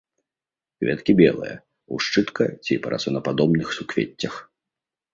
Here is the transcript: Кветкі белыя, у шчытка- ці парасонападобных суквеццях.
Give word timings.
Кветкі 0.83 1.11
белыя, 1.21 1.55
у 1.95 2.01
шчытка- 2.07 2.49
ці 2.65 2.81
парасонападобных 2.87 3.67
суквеццях. 3.81 4.45